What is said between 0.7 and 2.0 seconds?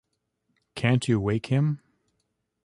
Can't you wake him?